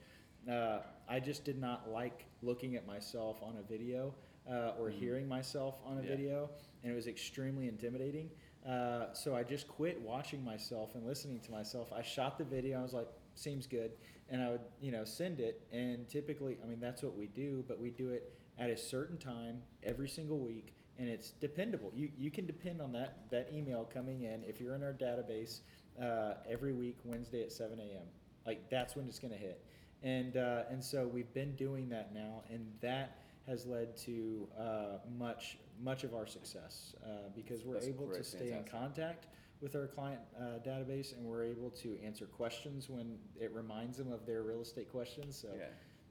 [0.46, 4.14] uh, I just did not like looking at myself on a video
[4.46, 4.92] uh, or Mhm.
[4.92, 6.08] hearing myself on a Yeah.
[6.08, 6.50] video,
[6.82, 8.30] and it was extremely intimidating.
[8.62, 11.90] Uh, so I just quit watching myself and listening to myself.
[11.90, 12.80] I shot the video.
[12.80, 13.92] I was like, seems good,
[14.28, 15.66] and I would, you know, send it.
[15.72, 19.16] And typically, I mean, that's what we do, but we do it at a certain
[19.16, 21.92] time every single week, and it's dependable.
[21.94, 25.60] You you can depend on that that email coming in if you're in our database
[26.02, 28.06] uh, every week Wednesday at 7 a.m.
[28.46, 29.64] Like that's when it's going to hit,
[30.02, 34.98] and uh, and so we've been doing that now, and that has led to uh,
[35.18, 39.26] much much of our success uh, because we're That's able to great, stay in contact
[39.60, 44.12] with our client uh, database and we're able to answer questions when it reminds them
[44.12, 45.64] of their real estate questions so yeah.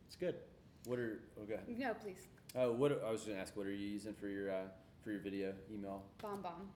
[0.05, 0.35] it's good
[0.85, 1.21] What are?
[1.39, 1.65] Oh, go ahead.
[1.77, 2.27] no, please.
[2.55, 4.63] Oh, what I was going to ask, what are you using for your uh,
[5.03, 6.03] for your video email?
[6.21, 6.69] Bomb Bomb.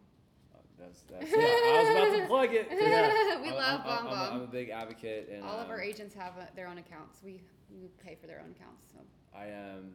[0.54, 1.32] Uh, that's that's.
[1.32, 2.70] yeah, I was about to plug it.
[2.70, 5.70] 'cause we I'm- love I'm, Bomb I'm, I'm, I'm a big advocate, and All of
[5.70, 7.20] our um, agents have uh, their own accounts.
[7.24, 8.92] We, we pay for their own accounts.
[8.92, 9.00] So
[9.34, 9.92] I um,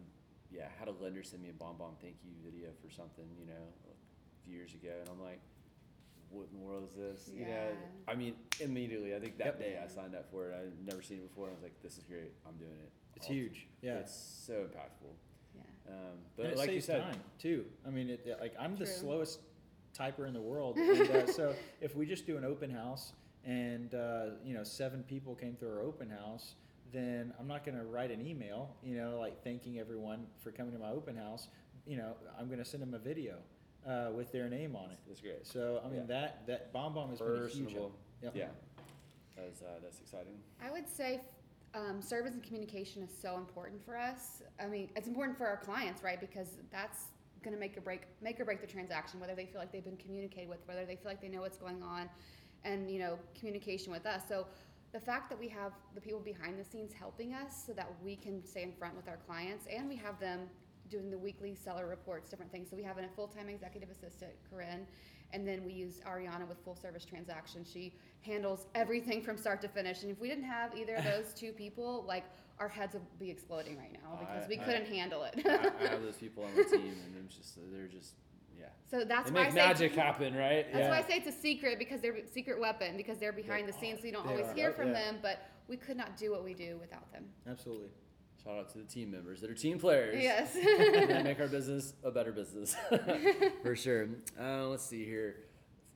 [0.51, 3.47] yeah, had a lender send me a bomb bomb thank you video for something, you
[3.47, 3.53] know,
[3.91, 5.41] a few years ago, and I'm like,
[6.31, 7.31] what in the world is this?
[7.33, 7.41] Yeah.
[7.41, 7.69] You know,
[8.09, 9.59] I mean, immediately, I think that Yep.
[9.61, 10.57] day I signed up for it.
[10.59, 11.49] I'd never seen it before.
[11.49, 12.33] I was like, this is great.
[12.49, 12.91] I'm doing it.
[13.15, 14.15] it's all the huge yeah It's
[14.47, 15.13] so impactful.
[15.89, 15.93] Yeah.
[15.95, 16.01] Um,
[16.37, 18.87] but but it like you said, time too i mean it, it- like i'm the
[18.87, 19.41] slowest
[19.97, 23.13] typer in the world and, uh, so if we just do an open house
[23.45, 26.55] and uh, you know seven people came through our open house
[26.93, 30.73] then i'm not going to write an email you know like thanking everyone for coming
[30.73, 31.49] to my open house
[31.87, 33.37] you know i'm going to send them a video
[33.87, 34.99] uh, with their name on it.
[35.07, 35.47] That's great.
[35.47, 36.07] So I mean Yeah.
[36.21, 37.73] that that Bomb Bomb has been a huge Personable.
[37.73, 37.99] help.
[38.21, 38.33] Yep.
[38.35, 38.47] Yeah.
[39.37, 40.33] That's uh, that's exciting.
[40.61, 41.21] I would say
[41.75, 44.43] um, service and communication is so important for us.
[44.61, 46.21] I mean, it's important for our clients, right?
[46.21, 47.07] Because that's
[47.43, 49.21] going to make or break make or break the transaction.
[49.21, 51.59] Whether they feel like they've been communicated with, whether they feel like they know what's
[51.59, 52.09] going on,
[52.65, 54.23] and you know, communication with us.
[54.29, 54.47] So
[54.93, 58.17] the fact that we have the people behind the scenes helping us, so that we
[58.17, 60.49] can stay in front with our clients, and we have them
[60.89, 62.71] doing the weekly seller reports, different things.
[62.71, 64.87] So we have a full-time executive assistant, Corinne,
[65.33, 67.69] and then we use Ariana with full service transactions.
[67.73, 70.03] She handles everything from start to finish.
[70.03, 72.25] And if we didn't have either of those two people, like
[72.59, 75.35] our heads would be exploding right now because we I- I- couldn't handle it.
[75.47, 75.51] I,
[75.85, 78.15] I have those people on the team, and it's just they're just
[78.59, 78.67] yeah.
[78.91, 80.67] so that's they why make I say magic happen, right?
[80.73, 80.89] that's yeah.
[80.91, 83.73] why I say it's a secret because they're a secret weapon because they're behind the
[83.75, 84.77] scenes, so you don't always are, hear right?
[84.77, 84.95] from Yeah.
[84.95, 85.19] them.
[85.21, 87.25] But we could not do what we do without them.
[87.47, 87.89] Absolutely.
[88.47, 90.23] Shout out to the team members that are team players.
[90.23, 90.53] Yes.
[90.55, 92.77] they make our business a better business
[93.63, 94.09] for sure.
[94.41, 95.46] Uh, let's see here.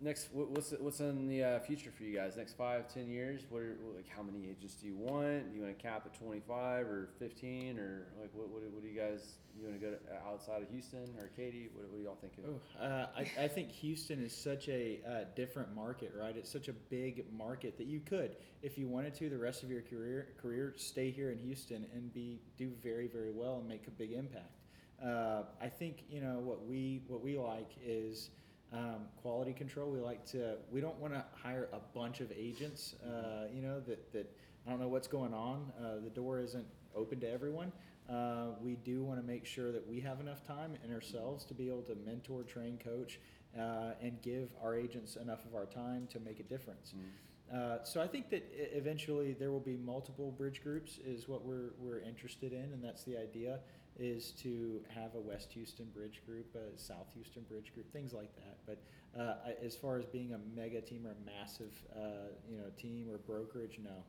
[0.02, 2.34] Next, what- what's what's in the uh, future for you guys?
[2.34, 3.42] Next five, ten years?
[3.50, 4.08] What are like?
[4.08, 5.50] How many agents do you want?
[5.50, 8.48] Do you want to cap at twenty five or fifteen or like what?
[8.48, 9.34] What, what do you guys?
[9.58, 11.68] You want to go to, outside of Houston or Katy?
[11.74, 12.44] What, what y'all thinking?
[12.48, 16.34] Oh, uh, I, I think Houston is such a uh, different market, right?
[16.34, 19.70] It's such a big market that you could, if you wanted to, the rest of
[19.70, 23.86] your career career stay here in Houston and be do very very well and make
[23.86, 24.56] a big impact.
[25.04, 28.30] Uh, I think you know what we what we like is
[28.72, 29.90] um, quality control.
[29.90, 32.94] We like to we don't want to hire a bunch of agents.
[33.04, 34.30] Uh, you know that that
[34.66, 35.72] I don't know what's going on.
[35.80, 37.72] Uh, the door isn't open to everyone.
[38.08, 41.54] Uh, we do want to make sure that we have enough time in ourselves to
[41.54, 43.20] be able to mentor, train, coach,
[43.56, 46.92] uh, and give our agents enough of our time to make a difference.
[46.96, 47.56] Mm.
[47.56, 51.70] Uh, so I think that eventually there will be multiple bridge groups is what we're,
[51.78, 53.60] we're interested in, and that's the idea
[54.00, 58.34] is to have a West Houston bridge group, a South Houston bridge group, things like
[58.36, 58.58] that.
[58.66, 58.82] But
[59.20, 59.34] uh,
[59.64, 63.18] as far as being a mega team or a massive uh, you know team or
[63.18, 64.04] brokerage, no.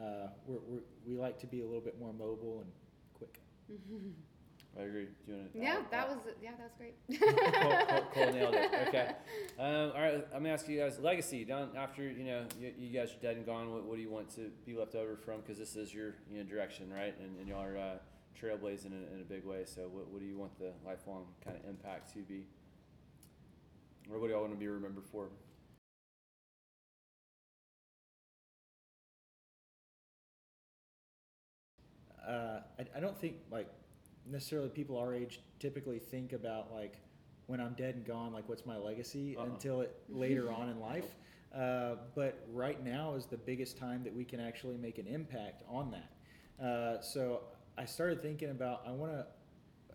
[0.00, 2.70] Uh, we're, we're, we like to be a little bit more mobile and
[3.14, 3.40] quick.
[4.78, 5.08] I agree.
[5.26, 5.58] Do you want to?
[5.58, 6.94] yeah, that was yeah, that was great.
[7.20, 8.70] Cole, Cole, Cole nailed it.
[8.88, 9.08] Okay.
[9.58, 10.26] Um, all right.
[10.32, 13.36] I'm gonna ask you guys legacy down after you know you, you guys are dead
[13.36, 13.72] and gone.
[13.72, 15.40] What, what do you want to be left over from?
[15.40, 17.14] Because this is your you know direction, right?
[17.18, 17.96] And, and y'all are uh,
[18.40, 19.64] trailblazing in, a- in a big way.
[19.64, 22.46] So what, what do you want the lifelong kind of impact to be?
[24.10, 25.30] Or what do y'all want to be remembered for?
[32.26, 33.68] uh, I, I don't think like
[34.30, 36.98] necessarily people our age typically think about like
[37.46, 39.46] when I'm dead and gone, like what's my legacy Uh-uh.
[39.46, 41.16] until it later on in life.
[41.54, 45.64] Uh, but right now is the biggest time that we can actually make an impact
[45.68, 46.64] on that.
[46.64, 47.40] Uh, so
[47.80, 49.26] I started thinking about I want to,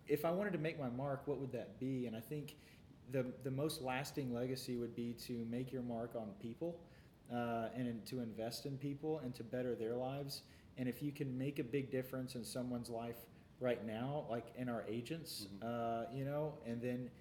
[0.07, 2.07] if I wanted to make my mark, what would that be?
[2.07, 2.55] And I think
[3.11, 6.79] the the most lasting legacy would be to make your mark on people,
[7.31, 10.41] uh, and to invest in people and to better their lives.
[10.77, 13.17] And if you can make a big difference in someone's life
[13.59, 15.63] right now, like in our agents, Mhm.
[15.63, 17.11] uh, you know, and then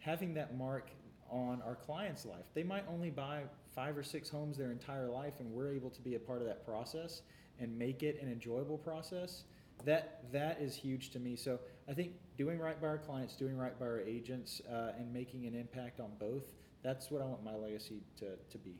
[0.00, 0.90] having that mark
[1.30, 2.44] on our client's life.
[2.54, 3.44] They might only buy
[3.76, 6.48] five or six homes their entire life, and we're able to be a part of
[6.48, 7.22] that process
[7.60, 9.44] and make it an enjoyable process.
[9.84, 11.36] That that is huge to me.
[11.36, 15.12] So I think doing right by our clients, doing right by our agents, uh, and
[15.12, 16.44] making an impact on both.
[16.82, 18.74] That's what I want my legacy to, to be.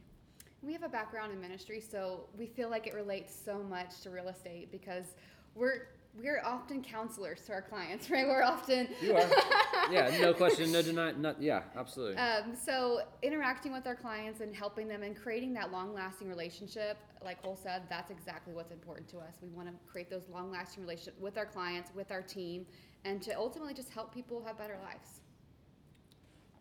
[0.62, 4.10] We have a background in ministry, so we feel like it relates so much to
[4.10, 5.14] real estate because
[5.54, 8.26] we're we're often counselors to our clients, right?
[8.26, 9.28] We're often You are.
[9.90, 10.18] yeah.
[10.20, 10.72] No question.
[10.72, 11.12] No deny.
[11.12, 11.40] Not.
[11.40, 11.62] Yeah.
[11.76, 12.16] Absolutely.
[12.16, 17.42] Um, so interacting with our clients and helping them and creating that long-lasting relationship, like
[17.42, 19.36] Cole said, that's exactly what's important to us.
[19.42, 22.66] We want to create those long-lasting relationships with our clients, with our team,
[23.04, 25.20] and to ultimately just help people have better lives.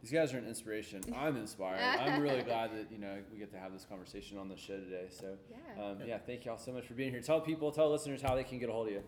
[0.02, 1.02] These guys are an inspiration.
[1.18, 1.82] I'm inspired.
[1.82, 4.78] I'm really glad that you know we get to have this conversation on the show
[4.78, 5.08] today.
[5.10, 5.84] So, Yeah.
[5.84, 7.22] um, yeah, thank y'all so much for being here.
[7.22, 9.04] Tell people, tell listeners how they can get a hold of you.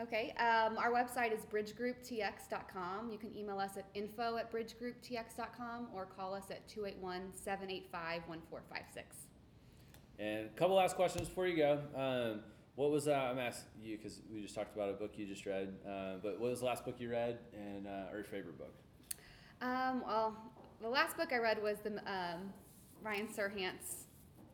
[0.00, 0.34] Okay.
[0.38, 3.10] Um, our website is bridgegrouptx.com.
[3.10, 7.84] You can email us at info at bridgegrouptx.com or call us at 281-785-1456.
[10.18, 11.80] And a couple last questions before you go.
[11.94, 12.40] Um,
[12.76, 15.46] what was uh, I'm asking you because we just talked about a book you just
[15.46, 15.74] read.
[15.86, 18.74] Uh, but what was the last book you read and uh, or your favorite book?
[19.60, 20.36] Um, well,
[20.82, 22.52] the last book I read was the um,
[23.02, 24.06] Ryan Serhant's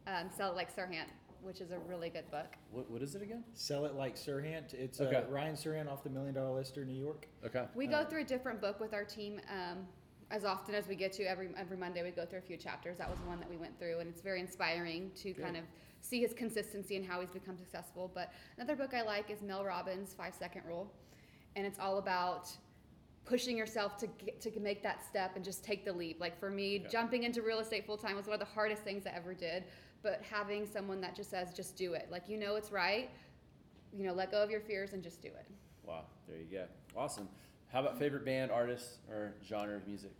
[0.07, 1.09] um, Sell It Like Serhant,
[1.43, 2.57] which is a really good book.
[2.71, 3.45] What what is it again?
[3.55, 4.75] Sell it like Serhant.
[4.75, 5.17] It's Okay.
[5.17, 7.27] uh, Ryan Serhant off the Million Dollar Lister, in New York.
[7.45, 7.67] Okay.
[7.75, 9.87] We go Uh, through a different book with our team um,
[10.31, 11.25] as often as we get to.
[11.25, 12.99] Every every Monday we go through a few chapters.
[12.99, 15.43] That was one that we went through, and it's very inspiring to Good.
[15.45, 15.65] kind of
[16.03, 18.11] see his consistency and how he's become successful.
[18.15, 20.93] But another book I like is Mel Robbins' Five Second Rule,
[21.57, 22.49] and it's all about
[23.27, 26.21] pushing yourself to get, to make that step and just take the leap.
[26.21, 26.89] Like for me, Yeah.
[26.89, 29.65] jumping into real estate full time was one of the hardest things I ever did.
[30.03, 32.09] But having someone that just says, just do it.
[32.11, 33.11] Like you know it's right.
[33.97, 35.47] You know, let go of your fears and just do it.
[35.85, 36.65] Wow, there you go.
[36.97, 37.29] Awesome.
[37.73, 40.13] How about favorite band, artist, or genre of music?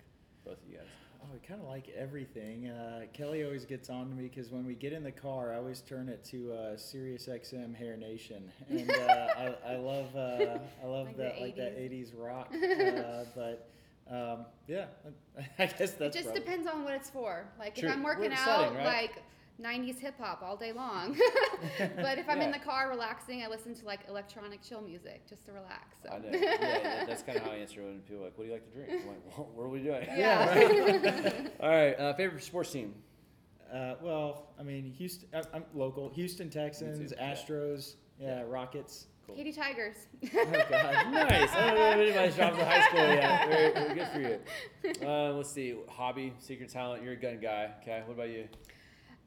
[0.45, 0.87] Both of you guys.
[1.23, 2.69] Oh, I kind of like everything.
[2.69, 5.57] Uh, Kelly always gets on to me because when we get in the car, I
[5.59, 9.27] always turn it to uh, Sirius XM Hair Nation, and uh,
[9.67, 12.13] I, I love uh, I love Like the that like that 80s.
[12.15, 12.53] '80s rock.
[12.55, 13.69] Uh, but
[14.11, 14.87] um, yeah,
[15.59, 17.45] I guess that's it just probably- depends on what it's for.
[17.59, 17.89] Like True.
[17.89, 18.87] if I'm working We're out, setting, right?
[18.87, 19.23] like
[19.63, 21.17] 90s hip hop all day long.
[21.79, 25.45] but if I'm in the car relaxing, I listen to like electronic chill music just
[25.47, 25.99] to relax.
[26.03, 26.11] So.
[26.11, 26.29] I know.
[26.33, 28.55] Yeah, yeah, that's kind of how I answer when people are like, "What do you
[28.55, 31.49] like to drink?" I'm like, well, "What are we doing?" Yeah.
[31.61, 31.95] All right.
[31.99, 32.95] Uh, favorite sports team.
[33.73, 35.29] Uh, well, I mean, Houston.
[35.35, 36.09] I, I'm local.
[36.11, 37.13] Houston Texans.
[37.13, 39.07] Astros, yeah, Rockets.
[39.27, 39.37] Cool.
[39.37, 39.97] Katy Tigers.
[40.25, 41.13] Oh God.
[41.13, 41.51] nice.
[41.53, 43.49] I don't know if anybody's dropped to high school yet.
[43.49, 45.09] Very, very good for you.
[45.09, 45.77] Uh, let's see.
[45.89, 47.05] Hobby, secret talent.
[47.05, 47.71] You're a gun guy.
[47.83, 48.03] Okay.
[48.07, 48.49] What about you?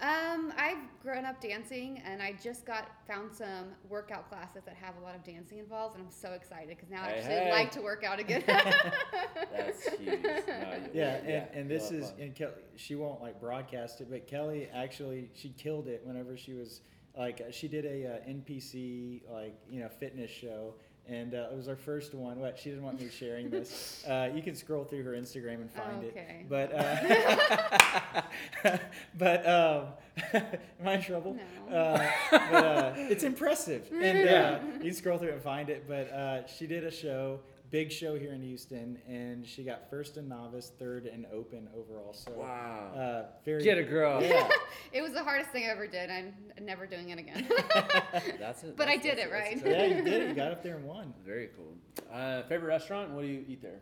[0.02, 4.98] Um, I've grown up dancing, and I just got found some workout classes that have
[4.98, 7.52] a lot of dancing involved, and I'm so excited because now I actually hey.
[7.52, 8.44] like to work out again.
[8.48, 10.24] That's huge.
[10.24, 12.22] No, you- Yeah, and, and this is have fun.
[12.22, 16.54] and Kelly, she won't like broadcast it, but Kelly actually she killed it whenever she
[16.54, 16.82] was
[17.18, 20.74] like uh, she did a uh, NPC like you know fitness show.
[21.10, 22.40] And uh, it was our first one.
[22.40, 24.06] What she didn't want me sharing this.
[24.14, 26.42] Uh, you can scroll through her Instagram and find Okay.
[26.42, 26.50] it.
[26.50, 28.22] But uh,
[29.18, 29.86] but um,
[30.34, 31.38] am I in trouble?
[31.70, 31.76] No.
[31.76, 35.86] Uh, but uh, it's impressive, and uh, you can scroll through and find it.
[35.88, 37.40] But uh, she did a show,
[37.74, 42.14] big show here in Houston, and she got first in novice, third in open overall.
[42.14, 42.92] So Wow.
[42.96, 44.22] uh, very Get a girl.
[44.22, 44.48] Yeah,
[44.94, 46.12] it was the hardest thing I ever did.
[46.12, 47.48] I'm never doing it again.
[48.40, 48.78] That's it.
[48.78, 49.60] But I did it, right?
[49.66, 50.28] yeah, you did it.
[50.30, 51.16] You got up there and won.
[51.26, 51.74] Very cool.
[52.14, 53.10] Uh, favorite restaurant?
[53.10, 53.80] What do you eat there?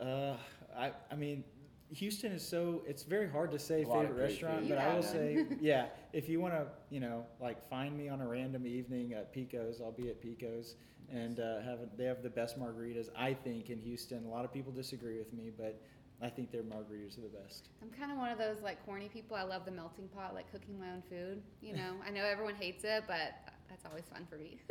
[0.00, 0.36] Uh,
[0.76, 1.44] I I mean.
[1.90, 4.68] Houston is so it's very hard to say A favorite restaurant, food.
[4.68, 5.10] but I will Yeah.
[5.10, 9.14] say yeah, if you want to, you know, like find me on a random evening
[9.14, 10.74] at Pico's, I'll be at Pico's
[11.12, 14.24] and uh, have they have the best margaritas I think in Houston.
[14.24, 15.80] A lot of people disagree with me, but
[16.22, 17.68] I think their margaritas are the best.
[17.82, 19.36] I'm kind of one of those like corny people.
[19.36, 21.42] I love the melting pot, like cooking my own food.
[21.60, 23.34] You know, I know everyone hates it, but
[23.68, 24.58] that's always fun for me.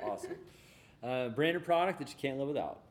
[0.00, 0.36] Awesome.
[1.02, 2.82] Uh, branded product that you can't live without.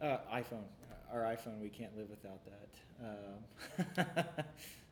[0.00, 0.64] Uh, iPhone,
[1.12, 3.98] our iPhone, we can't live without that.
[3.98, 4.06] Um,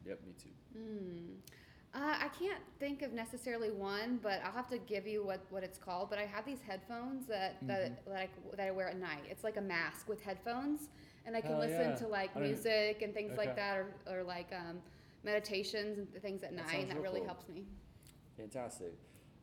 [0.06, 0.78] Yep, me too.
[0.78, 1.51] Hmm.
[1.94, 5.62] Uh, I can't think of necessarily one, but I'll have to give you what, what
[5.62, 6.08] it's called.
[6.08, 9.24] But I have these headphones that that, that, I, that I wear at night.
[9.28, 10.88] It's like a mask with headphones,
[11.26, 11.94] and I can Oh, listen yeah.
[11.96, 14.78] to like music and things like that, or, or like um,
[15.22, 17.28] meditations and things at That night, sounds and that really cool.
[17.28, 17.64] helps me.
[18.38, 18.94] Fantastic.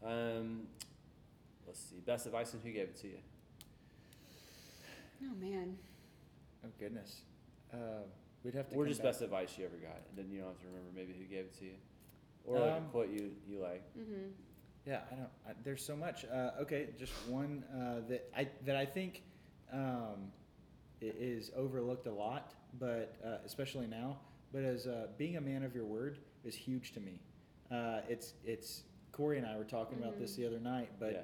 [0.03, 0.61] Um,
[1.67, 1.97] let's see.
[2.03, 3.17] Best advice and who gave it to you?
[5.23, 5.77] Oh man.
[6.65, 7.21] oh goodness,
[7.71, 7.77] uh,
[8.43, 8.75] we'd have to.
[8.75, 9.11] Or come just back.
[9.11, 10.01] best advice you ever got.
[10.09, 11.73] And then you don't have to remember maybe who gave it to you.
[12.45, 13.83] Or like Um, a quote you, you like.
[13.97, 14.29] Mm-hmm.
[14.85, 15.29] Yeah, I don't.
[15.47, 16.25] I, there's so much.
[16.25, 19.21] Uh, okay, just one uh, that I that I think
[19.71, 20.31] um,
[21.01, 24.17] is overlooked a lot, but uh, especially now.
[24.51, 27.19] But as uh, being a man of your word is huge to me.
[27.69, 30.35] Uh, it's it's Corey and I were talking about this Mhm.
[30.37, 31.19] the other night, but yeah.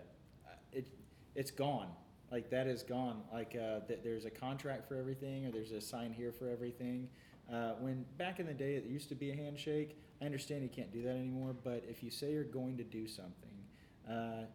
[0.51, 0.87] uh, it
[1.33, 1.87] it's gone.
[2.31, 3.23] Like that is gone.
[3.33, 7.09] Like uh, th- there's a contract for everything, or there's a sign here for everything.
[7.51, 9.97] Uh, when back in the day, it used to be a handshake.
[10.21, 13.07] I understand you can't do that anymore, but if you say you're going to do
[13.07, 13.33] something,
[14.09, 14.45] uh,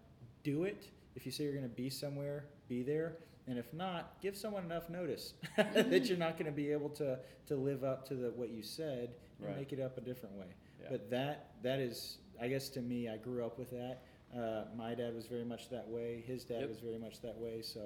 [0.42, 0.88] do it.
[1.14, 3.16] If you say you're going to be somewhere, be there.
[3.46, 7.18] And if not, give someone enough notice that you're not going to be able to,
[7.46, 9.56] to live up to the, what you said and Right.
[9.56, 10.46] make it up a different way.
[10.82, 10.88] Yeah.
[10.90, 14.02] But that that is, I guess, to me, I grew up with that.
[14.36, 16.22] Uh, my dad was very much that way.
[16.26, 16.68] His dad Yep.
[16.68, 17.62] was very much that way.
[17.62, 17.80] So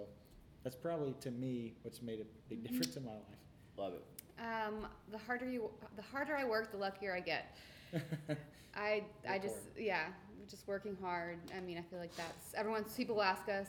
[0.65, 2.69] that's probably to me what's made a big Mhm.
[2.69, 3.39] difference in my life.
[3.77, 4.03] Love it.
[4.45, 7.57] Um, the harder you, the harder I work, the luckier I get.
[8.77, 9.65] I, I just, hard.
[9.79, 10.05] yeah,
[10.51, 11.39] just working hard.
[11.57, 12.93] I mean, I feel like that's everyone's.
[12.95, 13.69] People ask us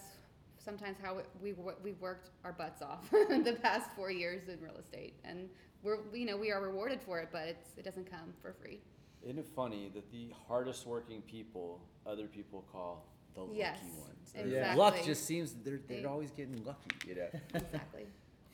[0.57, 4.75] sometimes how we we we've worked our butts off the past four years in real
[4.77, 5.47] estate, and
[5.83, 8.79] we're you know we are rewarded for it, but it's it doesn't come for free.
[9.23, 14.33] Isn't it funny that the hardest working people other people call the Yes, lucky ones?
[14.35, 14.77] exactly.
[14.79, 17.27] Luck just seems they're, they're They- always getting lucky, you know.
[17.53, 18.05] Exactly.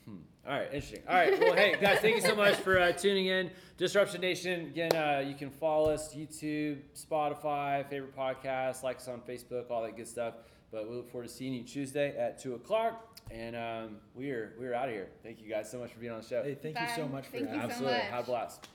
[0.06, 0.16] Hmm.
[0.46, 1.00] All right, interesting.
[1.08, 3.50] All right, well, hey guys, thank you so much for uh, tuning in.
[3.76, 4.66] Disruption Nation.
[4.66, 9.82] Again, uh, you can follow us YouTube, Spotify, favorite podcast, like us on Facebook, all
[9.82, 10.34] that good stuff.
[10.72, 14.54] But we look forward to seeing you Tuesday at two o'clock, and um, we are
[14.58, 15.10] we are out of here.
[15.22, 16.42] Thank you guys so much for being on the show.
[16.42, 17.90] Hey, thank you so much for Thank you having so me.
[17.90, 18.10] Absolutely, much.
[18.10, 18.68] have a blast.